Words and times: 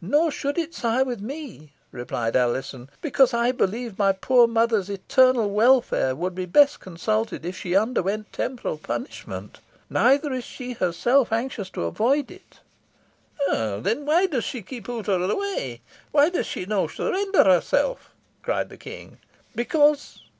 "Nor 0.00 0.32
should 0.32 0.58
it, 0.58 0.74
sire, 0.74 1.04
with 1.04 1.20
me," 1.20 1.72
replied 1.92 2.34
Alizon 2.34 2.90
"because 3.00 3.32
I 3.32 3.52
believe 3.52 3.96
my 3.96 4.10
poor 4.10 4.48
mother's 4.48 4.90
eternal 4.90 5.48
welfare 5.50 6.16
would 6.16 6.34
be 6.34 6.46
best 6.46 6.80
consulted 6.80 7.46
if 7.46 7.56
she 7.56 7.76
underwent 7.76 8.32
temporal 8.32 8.76
punishment. 8.76 9.60
Neither 9.88 10.32
is 10.32 10.42
she 10.42 10.72
herself 10.72 11.30
anxious 11.32 11.70
to 11.70 11.84
avoid 11.84 12.32
it." 12.32 12.58
"Then 13.48 14.04
why 14.04 14.26
does 14.26 14.42
she 14.42 14.62
keep 14.62 14.88
out 14.90 15.06
of 15.06 15.28
the 15.28 15.36
way 15.36 15.80
why 16.10 16.30
does 16.30 16.46
she 16.46 16.66
not 16.66 16.90
surrender 16.90 17.44
herself?" 17.44 18.10
cried 18.42 18.70
the 18.70 18.76
King. 18.78 19.18